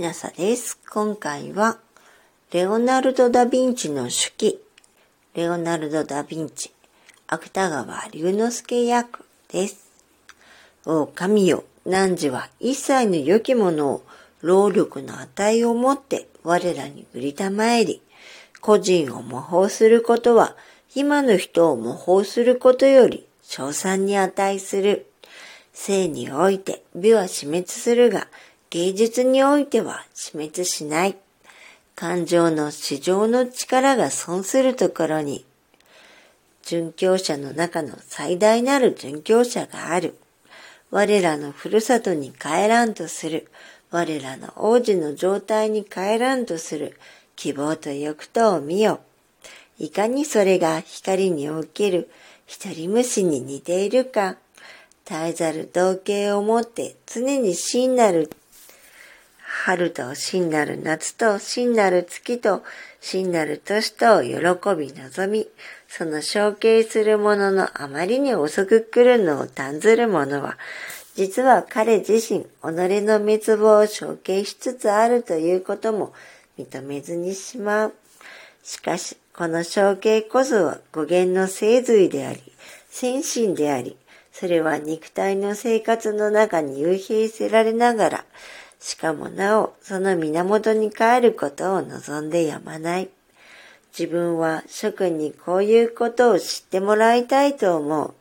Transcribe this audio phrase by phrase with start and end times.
[0.00, 0.78] ひなさです。
[0.90, 1.76] 今回は、
[2.52, 4.58] レオナルド・ダ・ヴィンチの手記、
[5.34, 6.72] レオナルド・ダ・ヴィンチ、
[7.26, 9.90] 芥川龍之介役です。
[10.86, 14.02] お神よ、汝は一切の良きものを
[14.40, 18.00] 労力の値をもって我らに売りたまえり、
[18.62, 20.56] 個人を模倣することは、
[20.94, 25.10] 今の人を模倣することより賞賛に値する。
[25.72, 28.28] 生において美は死滅するが、
[28.70, 31.16] 芸術においては死滅しない。
[31.96, 35.44] 感情の市場の力が損するところに、
[36.62, 40.16] 殉教者の中の最大なる殉教者がある。
[40.92, 43.50] 我らのふるさとに帰らんとする。
[43.90, 46.96] 我らの王子の状態に帰らんとする。
[47.34, 49.00] 希望と欲とを見よ。
[49.80, 52.08] いかにそれが光における
[52.46, 54.36] 一人虫に似ているか。
[55.04, 58.30] 絶えざる同型をもって常に真なる
[59.62, 62.62] 春と真なる夏と真なる月と
[62.98, 64.30] 真なる年と喜
[64.74, 65.48] び望み、
[65.86, 70.56] その承継する者ののあまりに遅く来るのを断ずる者は、
[71.14, 76.14] 実は彼自身、己の滅亡を承継しつつあるということも
[76.58, 77.94] 認めずにしまう。
[78.62, 82.40] しかし、この承継こそは語源の生髄であり、
[82.88, 83.98] 先進であり、
[84.32, 88.24] それは肉体の生活の中に幽閉せられながら、
[88.80, 93.10] しかもなおその源に帰ることを望んでやまない。
[93.96, 98.14] 自分は諸君にこういうことを知ってもらいたいと思う。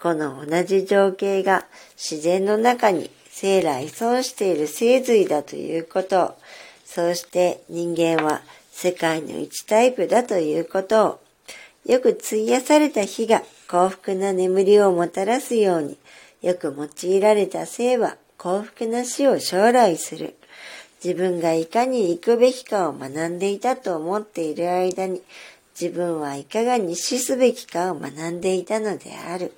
[0.00, 6.36] この同じ情景が自然の中に生来損している生髄だということ、
[6.84, 11.20] そうして人間は世界の一タイプだということを、
[11.86, 15.98] よく費やされた日が幸福な眠りをもたらすように、
[16.42, 18.16] よく用いられた生は
[18.46, 20.36] 幸福な死を将来する。
[21.02, 25.20] 自分がいかに行くべきかを学んでいたと思っている間に、
[25.78, 29.52] 自分はいかがに死すべきかを学んでいたのである。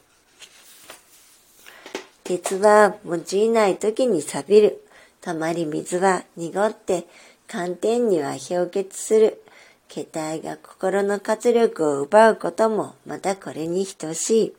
[2.25, 4.83] 鉄は用いない時に錆びる。
[5.21, 7.07] たまり水は濁って
[7.47, 9.43] 寒天には氷結する。
[9.89, 14.55] 気体が心の活力を奪うこともまたこれに等しい。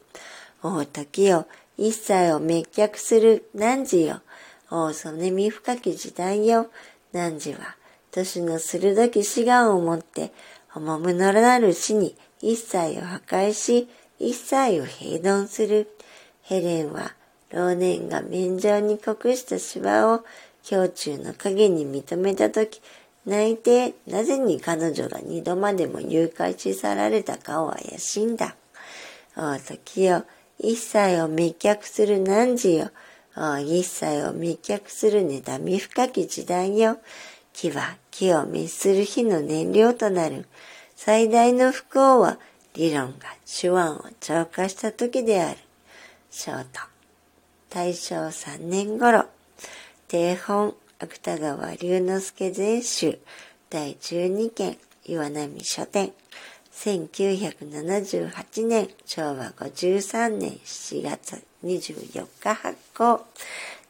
[0.62, 1.48] 大時よ、
[1.80, 4.22] 一切を滅却する汝よ。
[4.70, 6.70] 大曽根見深き時代よ。
[7.14, 7.78] 汝は、
[8.12, 10.34] 年の鋭き志願をもって、
[10.76, 13.88] おもむのなる死に一切を破壊し、
[14.20, 15.90] 一切を平凡する。
[16.42, 17.16] ヘレンは、
[17.50, 20.26] 老年が面上に酷した芝を
[20.70, 22.82] 胸中の影に認めたとき、
[23.26, 28.58] 泣いてなぜに彼女が二度までも誘拐し去られたかを怪しんだ。
[29.38, 30.26] おう時よ、
[30.60, 32.92] 一切を滅却する汝よ。
[33.62, 37.00] 一切を滅却する妬み深き時代よ。
[37.54, 40.46] 木は木を滅する火の燃料となる。
[40.96, 42.38] 最大の不幸は
[42.74, 45.58] 理論が手腕を超過した時である。
[46.30, 46.82] ショート。
[47.70, 49.26] 大正3年頃。
[50.10, 53.20] 定本芥川龍之介全集
[53.70, 56.12] 第12件岩波書店。
[56.80, 63.26] 1978年昭和53年7月24日発行。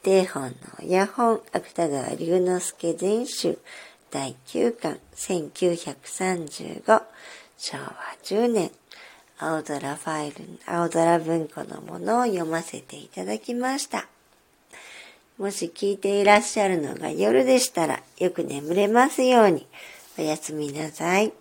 [0.02, 3.60] 定本の親本芥川龍之介全集
[4.10, 7.04] 第9巻1935
[7.58, 8.72] 昭和10年
[9.38, 14.08] 青空ファイル、青空文庫のものを読ませていただきました。
[15.38, 19.68] もし聞いていらっしゃるのが夜でしたらよく眠れますように
[20.18, 21.32] おやすみなさい。